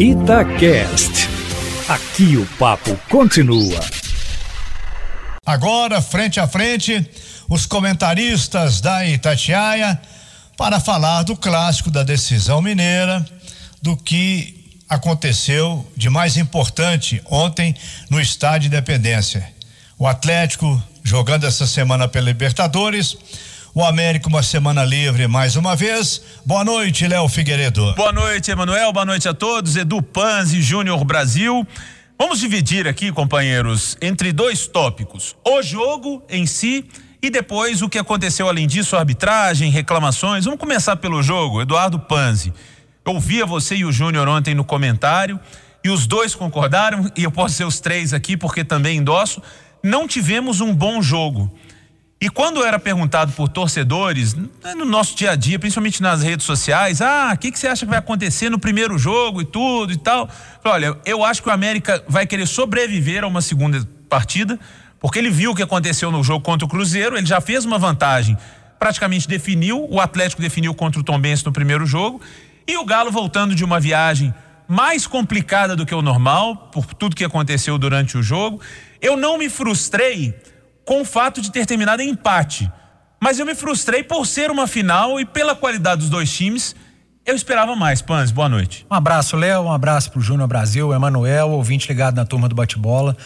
[0.00, 1.28] Itacast.
[1.86, 3.78] Aqui o papo continua.
[5.44, 7.06] Agora, frente a frente,
[7.50, 10.00] os comentaristas da Itatiaia
[10.56, 13.22] para falar do clássico da decisão mineira,
[13.82, 17.76] do que aconteceu de mais importante ontem
[18.08, 19.46] no Estádio Independência.
[19.98, 23.18] O Atlético jogando essa semana pela Libertadores
[23.74, 26.22] o América uma semana livre mais uma vez.
[26.44, 27.94] Boa noite, Léo Figueiredo.
[27.94, 28.92] Boa noite, Emanuel.
[28.92, 29.76] Boa noite a todos.
[29.76, 31.66] Edu Panzi, Júnior Brasil.
[32.18, 36.84] Vamos dividir aqui, companheiros, entre dois tópicos: o jogo em si
[37.22, 40.44] e depois o que aconteceu além disso, arbitragem, reclamações.
[40.44, 41.62] Vamos começar pelo jogo.
[41.62, 42.52] Eduardo Panzi.
[43.04, 45.40] Eu ouvia você e o Júnior ontem no comentário
[45.82, 49.42] e os dois concordaram, e eu posso ser os três aqui porque também endosso.
[49.82, 51.50] Não tivemos um bom jogo.
[52.22, 56.44] E quando era perguntado por torcedores, né, no nosso dia a dia, principalmente nas redes
[56.44, 59.90] sociais, ah, o que, que você acha que vai acontecer no primeiro jogo e tudo
[59.90, 60.28] e tal?
[60.62, 64.60] Olha, eu acho que o América vai querer sobreviver a uma segunda partida,
[65.00, 67.78] porque ele viu o que aconteceu no jogo contra o Cruzeiro, ele já fez uma
[67.78, 68.36] vantagem,
[68.78, 72.20] praticamente definiu, o Atlético definiu contra o Tombense no primeiro jogo,
[72.66, 74.34] e o Galo voltando de uma viagem
[74.68, 78.60] mais complicada do que o normal, por tudo que aconteceu durante o jogo.
[79.00, 80.34] Eu não me frustrei
[80.84, 82.70] com o fato de ter terminado em empate.
[83.20, 86.74] Mas eu me frustrei por ser uma final e pela qualidade dos dois times.
[87.24, 88.00] Eu esperava mais.
[88.00, 88.86] Pans, boa noite.
[88.90, 89.62] Um abraço, Léo.
[89.62, 93.16] Um abraço pro Júnior Brasil, Emanuel, ouvinte ligado na turma do bate-bola.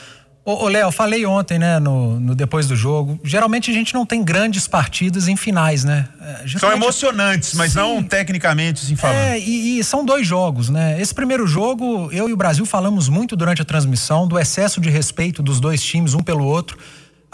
[0.44, 3.18] Ô, ô Léo, falei ontem, né, no, no, depois do jogo.
[3.24, 6.06] Geralmente a gente não tem grandes partidas em finais, né?
[6.20, 9.16] É, são emocionantes, mas sim, não tecnicamente, assim falando.
[9.16, 11.00] É, e, e, são dois jogos, né?
[11.00, 14.90] Esse primeiro jogo, eu e o Brasil falamos muito durante a transmissão do excesso de
[14.90, 16.76] respeito dos dois times, um pelo outro.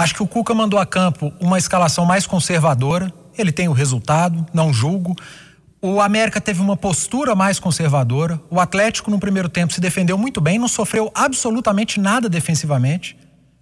[0.00, 3.12] Acho que o Cuca mandou a campo uma escalação mais conservadora.
[3.36, 5.14] Ele tem o resultado, não julgo.
[5.82, 8.40] O América teve uma postura mais conservadora.
[8.48, 13.14] O Atlético, no primeiro tempo, se defendeu muito bem, não sofreu absolutamente nada defensivamente.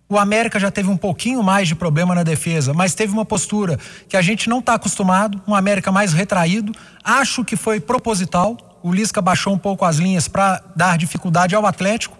[0.09, 3.77] O América já teve um pouquinho mais de problema na defesa, mas teve uma postura
[4.09, 6.73] que a gente não está acostumado, um América mais retraído.
[7.03, 8.57] Acho que foi proposital.
[8.81, 12.17] O Lisca baixou um pouco as linhas para dar dificuldade ao Atlético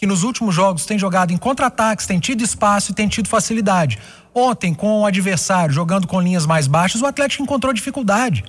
[0.00, 3.98] que nos últimos jogos tem jogado em contra-ataques, tem tido espaço e tem tido facilidade.
[4.34, 8.42] Ontem, com o adversário jogando com linhas mais baixas, o Atlético encontrou dificuldade.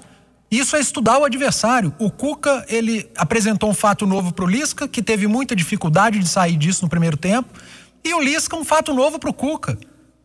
[0.50, 1.94] Isso é estudar o adversário.
[2.00, 6.30] O Cuca, ele apresentou um fato novo para o Lisca, que teve muita dificuldade de
[6.30, 7.50] sair disso no primeiro tempo,
[8.02, 9.78] e o Lisca um fato novo para o Cuca.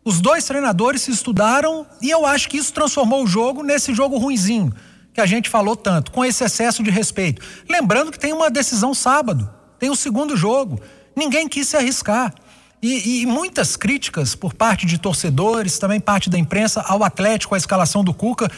[0.05, 4.17] Os dois treinadores se estudaram e eu acho que isso transformou o jogo nesse jogo
[4.17, 4.73] ruinzinho
[5.13, 7.41] que a gente falou tanto, com esse excesso de respeito.
[7.67, 9.49] Lembrando que tem uma decisão sábado,
[9.79, 10.79] tem o segundo jogo.
[11.17, 12.31] Ninguém quis se arriscar.
[12.79, 17.57] E, e, muitas críticas por parte de torcedores, também parte da imprensa, ao Atlético, a
[17.57, 18.51] escalação do Cuca.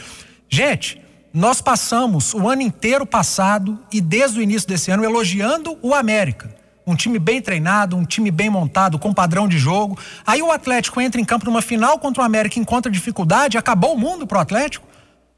[0.46, 1.00] Gente,
[1.32, 6.54] nós passamos o ano inteiro passado e desde o início desse ano elogiando o América.
[6.86, 9.98] Um time bem treinado, um time bem montado, com padrão de jogo.
[10.26, 13.94] Aí o Atlético entra em campo numa final contra o América e encontra dificuldade, acabou
[13.94, 14.86] o mundo pro Atlético.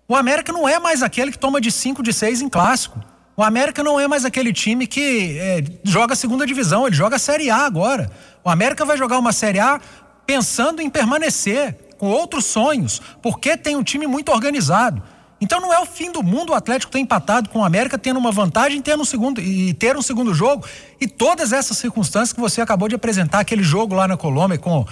[0.09, 3.12] O América não é mais aquele que toma de 5 de 6 em clássico.
[3.37, 7.19] O América não é mais aquele time que é, joga segunda divisão, ele joga a
[7.19, 8.11] Série A agora.
[8.45, 9.81] O América vai jogar uma Série A
[10.27, 15.03] pensando em permanecer, com outros sonhos, porque tem um time muito organizado.
[15.41, 18.19] Então não é o fim do mundo o Atlético ter empatado com o América, tendo
[18.19, 20.65] uma vantagem ter um segundo, e ter um segundo jogo.
[21.01, 24.87] E todas essas circunstâncias que você acabou de apresentar, aquele jogo lá na Colômbia com,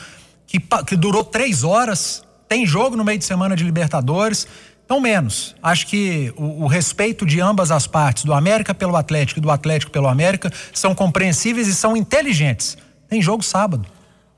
[0.46, 4.48] que, que durou três horas, tem jogo no meio de semana de Libertadores.
[4.90, 5.54] Não menos.
[5.62, 9.48] Acho que o, o, respeito de ambas as partes, do América pelo Atlético e do
[9.48, 12.76] Atlético pelo América, são compreensíveis e são inteligentes.
[13.08, 13.86] Tem jogo sábado.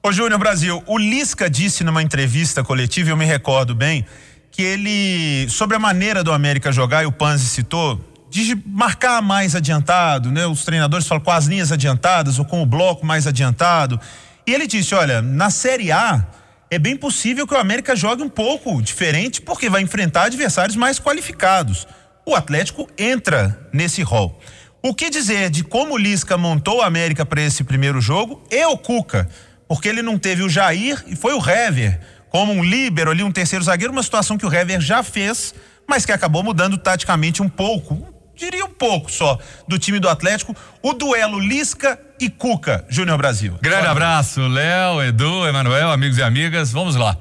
[0.03, 4.05] Ô Júnior Brasil, o Lisca disse numa entrevista coletiva, eu me recordo bem,
[4.51, 7.99] que ele, sobre a maneira do América jogar, e o Panzi citou,
[8.29, 10.47] de marcar mais adiantado, né?
[10.47, 13.99] Os treinadores falam com as linhas adiantadas ou com o bloco mais adiantado.
[14.47, 16.27] E ele disse: olha, na Série A
[16.73, 20.99] é bem possível que o América jogue um pouco diferente, porque vai enfrentar adversários mais
[20.99, 21.87] qualificados.
[22.25, 24.41] O Atlético entra nesse rol.
[24.83, 28.65] O que dizer de como o Lisca montou o América para esse primeiro jogo e
[28.65, 29.29] o Cuca?
[29.69, 33.31] Porque ele não teve o Jair e foi o Hever como um líbero ali, um
[33.31, 35.55] terceiro zagueiro, uma situação que o Hever já fez,
[35.87, 40.57] mas que acabou mudando taticamente um pouco, diria um pouco só, do time do Atlético.
[40.83, 43.59] O duelo Lisca e Cuca, Júnior Brasil.
[43.61, 46.73] Grande abraço, Léo, Edu, Emanuel, amigos e amigas.
[46.73, 47.17] Vamos lá.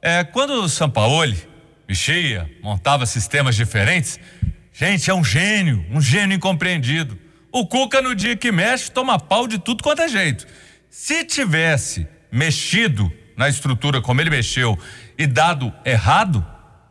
[0.00, 1.36] É, quando o Sampaoli
[1.88, 4.18] mexia, montava sistemas diferentes,
[4.72, 7.18] gente, é um gênio, um gênio incompreendido.
[7.52, 10.46] O Cuca, no dia que mexe, toma pau de tudo quanto é jeito.
[10.90, 14.78] Se tivesse mexido na estrutura como ele mexeu
[15.16, 16.44] e dado errado,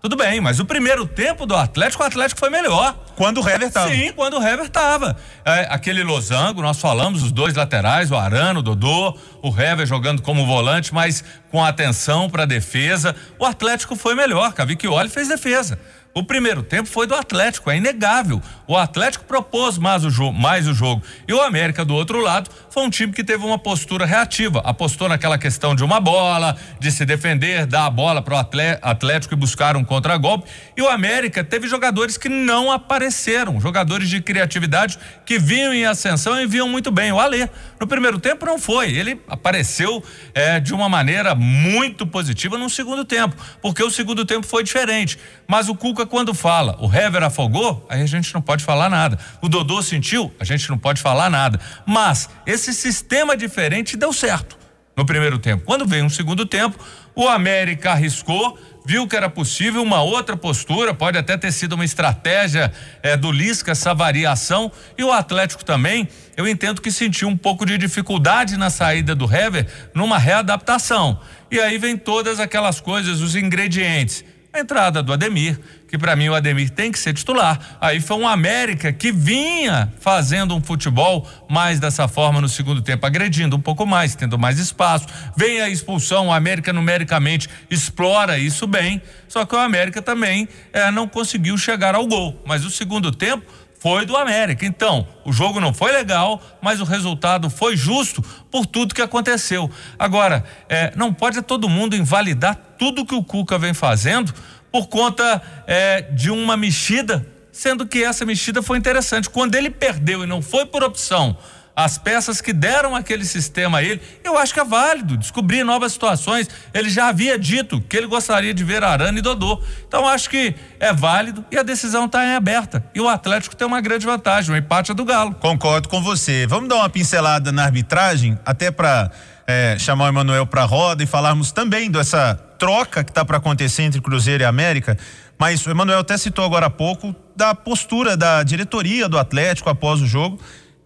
[0.04, 2.94] Tudo bem, mas o primeiro tempo do Atlético, o Atlético foi melhor.
[3.16, 3.90] Quando o Hever estava.
[3.90, 5.16] Sim, quando o Hever estava.
[5.46, 10.22] É, aquele losango, nós falamos, os dois laterais, o Arano, o Dodô, o Hever jogando
[10.22, 13.16] como volante, mas com atenção para a defesa.
[13.40, 15.80] O Atlético foi melhor, Cavicchioli fez defesa.
[16.16, 18.40] O primeiro tempo foi do Atlético, é inegável.
[18.68, 21.02] O Atlético propôs mais o, jogo, mais o jogo.
[21.28, 24.62] E o América, do outro lado, foi um time que teve uma postura reativa.
[24.64, 28.38] Apostou naquela questão de uma bola, de se defender, dar a bola para o
[28.84, 30.48] Atlético e buscar um contragolpe.
[30.78, 36.40] E o América teve jogadores que não apareceram, jogadores de criatividade que vinham em ascensão
[36.40, 37.12] e vinham muito bem.
[37.12, 37.50] O Alê,
[37.80, 38.92] no primeiro tempo, não foi.
[38.92, 40.04] Ele apareceu
[40.36, 45.18] é, de uma maneira muito positiva no segundo tempo, porque o segundo tempo foi diferente.
[45.48, 49.18] Mas o Cuca quando fala, o Hever afogou, aí a gente não pode falar nada.
[49.42, 51.60] O Dodô sentiu, a gente não pode falar nada.
[51.86, 54.58] Mas esse sistema diferente deu certo
[54.96, 55.64] no primeiro tempo.
[55.66, 56.78] Quando veio um segundo tempo,
[57.16, 61.86] o América arriscou, viu que era possível uma outra postura, pode até ter sido uma
[61.86, 62.72] estratégia
[63.02, 66.08] é, do Lisca essa variação e o Atlético também.
[66.36, 71.20] Eu entendo que sentiu um pouco de dificuldade na saída do Hever numa readaptação.
[71.50, 74.24] E aí vem todas aquelas coisas, os ingredientes.
[74.54, 77.78] A entrada do Ademir, que para mim o Ademir tem que ser titular.
[77.82, 83.04] Aí foi um América que vinha fazendo um futebol mais dessa forma no segundo tempo,
[83.04, 85.08] agredindo um pouco mais, tendo mais espaço.
[85.36, 90.92] Vem a expulsão, o América numericamente explora isso bem, só que o América também é,
[90.92, 92.40] não conseguiu chegar ao gol.
[92.46, 93.52] Mas o segundo tempo
[93.84, 94.66] foi do América.
[94.66, 99.70] Então, o jogo não foi legal, mas o resultado foi justo por tudo que aconteceu.
[100.00, 104.34] Agora, é, não pode todo mundo invalidar tudo que o Cuca vem fazendo
[104.72, 109.30] por conta é, de uma mexida, sendo que essa mexida foi interessante.
[109.30, 111.36] Quando ele perdeu e não foi por opção,
[111.76, 115.94] as peças que deram aquele sistema a ele, eu acho que é válido descobrir novas
[115.94, 116.48] situações.
[116.74, 119.62] Ele já havia dito que ele gostaria de ver Arana e Dodô.
[119.88, 122.84] Então acho que é válido e a decisão está em aberta.
[122.94, 125.34] E o Atlético tem uma grande vantagem, o empate é do Galo.
[125.36, 126.46] Concordo com você.
[126.48, 129.10] Vamos dar uma pincelada na arbitragem, até para
[129.48, 133.38] é, chamar o Emanuel para a roda e falarmos também dessa troca que está para
[133.38, 134.98] acontecer entre Cruzeiro e América,
[135.38, 140.02] mas o Emanuel até citou agora há pouco da postura da diretoria do Atlético após
[140.02, 140.40] o jogo.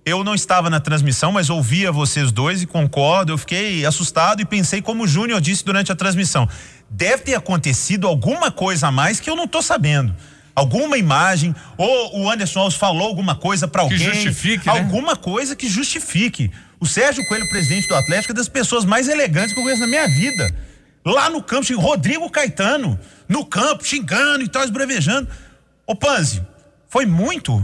[0.07, 3.33] Eu não estava na transmissão, mas ouvia vocês dois e concordo.
[3.33, 6.47] Eu fiquei assustado e pensei, como o Júnior disse durante a transmissão:
[6.89, 10.15] deve ter acontecido alguma coisa a mais que eu não estou sabendo
[10.55, 13.99] alguma imagem, ou o Anderson Alves falou alguma coisa para alguém.
[13.99, 14.79] Que justifique, né?
[14.79, 16.49] Alguma coisa que justifique.
[16.79, 19.87] O Sérgio Coelho, presidente do Atlético, é das pessoas mais elegantes que eu conheço na
[19.87, 20.55] minha vida.
[21.05, 25.27] Lá no campo, Rodrigo Caetano, no campo, xingando e tal, esbrevejando.
[25.85, 26.41] Ô Panzi,
[26.87, 27.63] foi muito?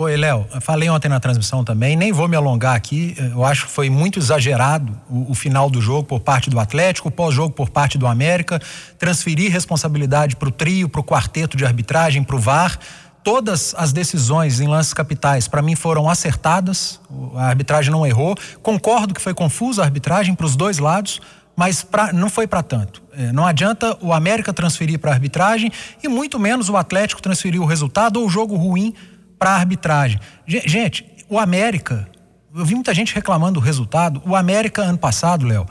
[0.00, 0.46] Foi, Léo.
[0.62, 3.14] Falei ontem na transmissão também, nem vou me alongar aqui.
[3.18, 7.08] Eu acho que foi muito exagerado o, o final do jogo por parte do Atlético,
[7.08, 8.58] o pós-jogo por parte do América,
[8.98, 12.78] transferir responsabilidade para o trio, para o quarteto de arbitragem, para o VAR
[13.22, 16.98] todas as decisões em lances capitais, para mim, foram acertadas.
[17.34, 18.34] A arbitragem não errou.
[18.62, 21.20] Concordo que foi confusa a arbitragem para os dois lados
[21.56, 23.02] mas pra, não foi para tanto.
[23.12, 25.70] É, não adianta o América transferir para a arbitragem
[26.02, 28.94] e muito menos o Atlético transferir o resultado ou o jogo ruim
[29.40, 30.20] para arbitragem.
[30.46, 32.06] Gente, o América,
[32.54, 34.22] eu vi muita gente reclamando do resultado.
[34.26, 35.66] O América, ano passado, Léo,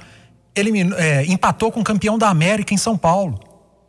[0.98, 3.40] é, empatou com o campeão da América em São Paulo.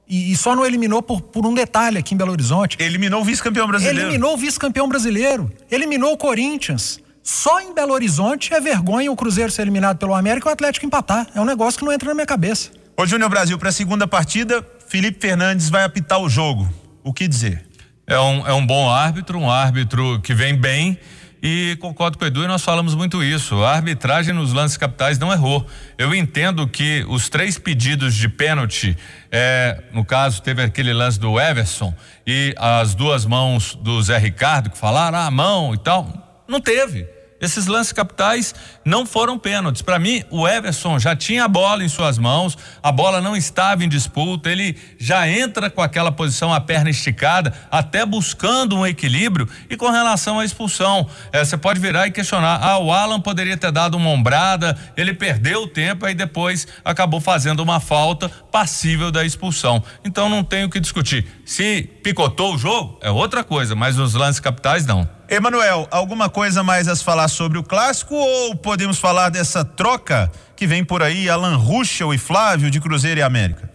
[0.06, 2.76] E, e só não eliminou por, por, um detalhe aqui em Belo Horizonte.
[2.78, 4.00] Eliminou o vice-campeão brasileiro.
[4.00, 5.50] Eliminou o vice-campeão brasileiro.
[5.70, 7.00] Eliminou o Corinthians.
[7.22, 10.84] Só em Belo Horizonte é vergonha o Cruzeiro ser eliminado pelo América e o Atlético
[10.84, 11.26] empatar.
[11.34, 12.70] É um negócio que não entra na minha cabeça.
[12.98, 16.68] Ô Júnior Brasil, para a segunda partida, Felipe Fernandes vai apitar o jogo.
[17.02, 17.69] O que dizer?
[18.10, 20.98] É um, é um bom árbitro, um árbitro que vem bem.
[21.40, 23.62] E concordo com o Edu e nós falamos muito isso.
[23.62, 25.64] A arbitragem nos lances capitais não errou.
[25.96, 28.98] Eu entendo que os três pedidos de pênalti,
[29.30, 31.94] é, no caso, teve aquele lance do Everson
[32.26, 36.42] e as duas mãos do Zé Ricardo que falaram, ah, mão e tal.
[36.48, 37.06] Não teve.
[37.40, 38.54] Esses lances capitais
[38.84, 39.82] não foram pênaltis.
[39.82, 43.82] Para mim, o Everson já tinha a bola em suas mãos, a bola não estava
[43.82, 49.48] em disputa, ele já entra com aquela posição, a perna esticada, até buscando um equilíbrio.
[49.68, 53.56] E com relação à expulsão, é, você pode virar e questionar: ah, o Alan poderia
[53.56, 59.10] ter dado uma ombrada, ele perdeu o tempo, aí depois acabou fazendo uma falta passível
[59.10, 59.82] da expulsão.
[60.04, 61.26] Então não tem o que discutir.
[61.50, 65.10] Se picotou o jogo, é outra coisa, mas nos lances capitais não.
[65.28, 70.64] Emanuel, alguma coisa mais a falar sobre o clássico ou podemos falar dessa troca que
[70.64, 73.68] vem por aí, Alan Ruschel e Flávio de Cruzeiro e América?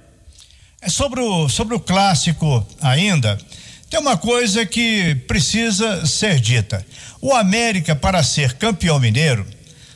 [0.82, 3.38] É sobre o, sobre o clássico ainda,
[3.90, 6.86] tem uma coisa que precisa ser dita.
[7.20, 9.46] O América, para ser campeão mineiro,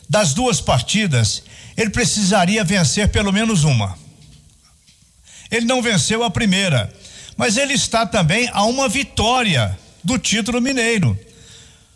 [0.10, 1.44] das duas partidas,
[1.78, 3.98] ele precisaria vencer pelo menos uma.
[5.50, 6.94] Ele não venceu a primeira.
[7.39, 11.17] Mas ele está também a uma vitória do título mineiro.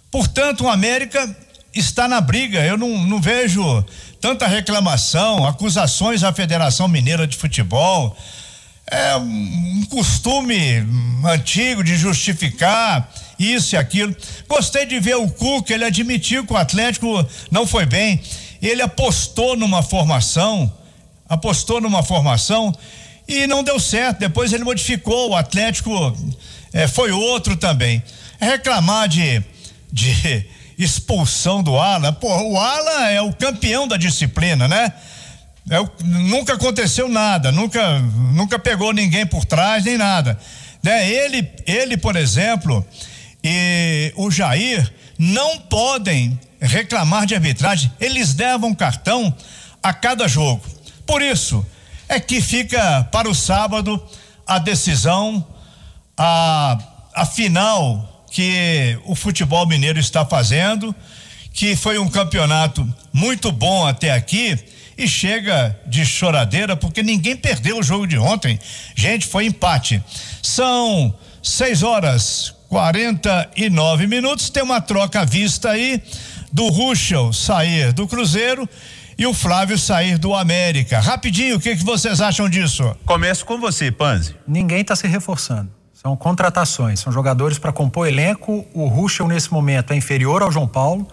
[0.09, 1.35] Portanto, o América
[1.75, 2.63] está na briga.
[2.63, 3.61] Eu não, não vejo
[4.21, 8.15] tanta reclamação, acusações à Federação Mineira de Futebol.
[8.89, 10.81] É um costume
[11.25, 14.15] antigo de justificar isso e aquilo.
[14.47, 18.21] Gostei de ver o Cuca, ele admitiu que o Atlético não foi bem.
[18.61, 20.71] Ele apostou numa formação,
[21.27, 22.73] apostou numa formação
[23.27, 24.19] e não deu certo.
[24.19, 26.15] Depois ele modificou, o Atlético
[26.71, 28.01] é, foi outro também.
[28.39, 29.43] Reclamar de,
[29.91, 30.45] de
[30.77, 34.91] expulsão do Ala, pô, o Ala é o campeão da disciplina, né?
[35.69, 37.99] É, nunca aconteceu nada, nunca,
[38.33, 40.37] nunca pegou ninguém por trás nem nada.
[40.81, 41.09] Né?
[41.09, 42.85] Ele, ele, por exemplo,
[43.41, 49.33] e o Jair não podem reclamar de arbitragem, eles devam cartão
[49.81, 50.61] a cada jogo.
[51.05, 51.65] Por isso
[52.07, 54.01] é que fica para o sábado
[54.45, 55.45] a decisão,
[56.17, 56.77] a,
[57.13, 60.93] a final que o futebol mineiro está fazendo,
[61.53, 64.57] que foi um campeonato muito bom até aqui
[64.97, 68.59] e chega de choradeira porque ninguém perdeu o jogo de ontem.
[68.95, 70.03] Gente, foi empate.
[70.41, 74.49] São seis horas 49 minutos.
[74.49, 76.01] Tem uma troca à vista aí
[76.51, 78.67] do Ruschel sair do Cruzeiro
[79.17, 80.99] e o Flávio sair do América.
[80.99, 82.95] Rapidinho, o que, que vocês acham disso?
[83.05, 84.35] Começo com você, Panzi.
[84.47, 85.69] Ninguém está se reforçando.
[85.93, 88.65] São contratações, são jogadores para compor elenco.
[88.73, 91.07] O Ruschel, nesse momento, é inferior ao João Paulo,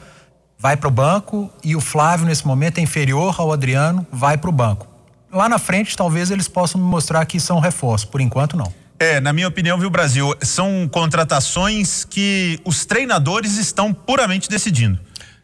[0.59, 4.50] vai para o banco, e o Flávio, nesse momento, é inferior ao Adriano, vai para
[4.50, 4.88] o banco.
[5.33, 8.04] Lá na frente, talvez eles possam me mostrar que são reforços.
[8.04, 8.73] Por enquanto, não.
[8.99, 14.99] É, na minha opinião, viu, Brasil, são contratações que os treinadores estão puramente decidindo.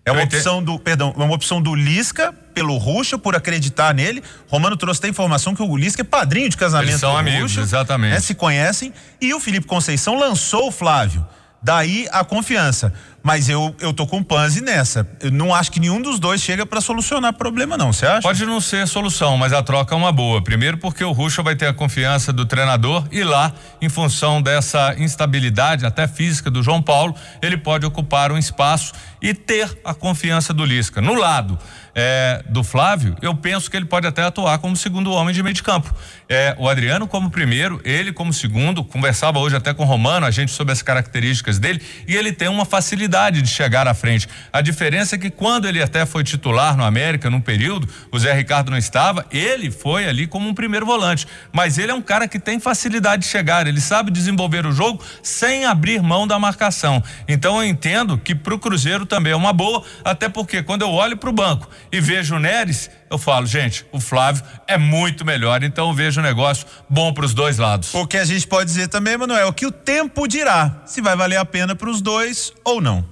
[0.06, 4.22] É uma opção do, perdão, é uma opção do Lisca pelo Ruxa, por acreditar nele.
[4.48, 7.50] Romano trouxe a informação que o Lisca é padrinho de casamento Eles são do amigos,
[7.50, 8.12] Ruxa, exatamente.
[8.12, 8.94] Né, se conhecem.
[9.20, 11.26] E o Felipe Conceição lançou o Flávio.
[11.60, 12.92] Daí a confiança.
[13.26, 14.26] Mas eu, eu tô com o
[14.62, 15.04] nessa.
[15.20, 17.92] Eu não acho que nenhum dos dois chega para solucionar problema, não.
[17.92, 18.22] Você acha?
[18.22, 20.40] Pode não ser solução, mas a troca é uma boa.
[20.40, 23.52] Primeiro, porque o Ruxa vai ter a confiança do treinador e lá,
[23.82, 29.34] em função dessa instabilidade, até física do João Paulo, ele pode ocupar um espaço e
[29.34, 31.00] ter a confiança do Lisca.
[31.00, 31.58] No lado
[31.96, 35.54] é, do Flávio, eu penso que ele pode até atuar como segundo homem de meio
[35.54, 35.92] de campo.
[36.28, 38.84] É, o Adriano como primeiro, ele como segundo.
[38.84, 42.48] Conversava hoje até com o Romano, a gente sobre as características dele, e ele tem
[42.48, 44.28] uma facilidade de chegar à frente.
[44.52, 48.32] A diferença é que quando ele até foi titular no América, num período, o Zé
[48.32, 51.26] Ricardo não estava, ele foi ali como um primeiro volante.
[51.52, 55.02] Mas ele é um cara que tem facilidade de chegar, ele sabe desenvolver o jogo
[55.22, 57.02] sem abrir mão da marcação.
[57.26, 60.90] Então eu entendo que para o Cruzeiro também é uma boa, até porque quando eu
[60.90, 65.24] olho para o banco e vejo o Neres, eu falo, gente, o Flávio é muito
[65.24, 67.94] melhor, então eu vejo um negócio bom para os dois lados.
[67.94, 71.16] O que a gente pode dizer também, Manuel, é que o tempo dirá se vai
[71.16, 73.05] valer a pena para os dois ou não.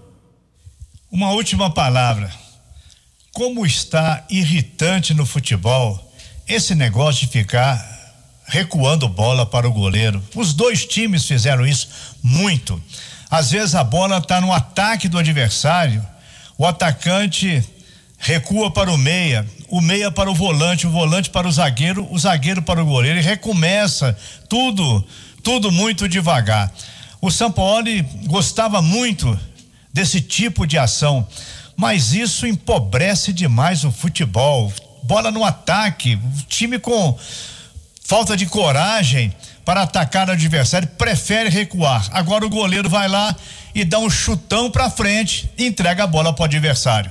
[1.15, 2.29] Uma última palavra.
[3.33, 6.13] Como está irritante no futebol
[6.45, 7.81] esse negócio de ficar
[8.47, 10.21] recuando bola para o goleiro.
[10.35, 11.89] Os dois times fizeram isso
[12.21, 12.83] muito.
[13.31, 16.05] Às vezes a bola está no ataque do adversário,
[16.59, 17.63] o atacante
[18.19, 22.19] recua para o meia, o meia para o volante, o volante para o zagueiro, o
[22.19, 24.19] zagueiro para o goleiro e recomeça
[24.49, 25.07] tudo,
[25.45, 26.75] tudo muito devagar.
[27.21, 29.39] O Sampaoli gostava muito
[29.95, 31.27] desse tipo de ação,
[31.77, 34.73] mas isso empobrece demais o futebol.
[35.05, 37.17] Bola no ataque, time com
[38.05, 39.33] falta de coragem
[39.65, 42.07] para atacar o adversário prefere recuar.
[42.13, 43.35] Agora o goleiro vai lá
[43.75, 47.11] e dá um chutão para frente e entrega a bola para o adversário.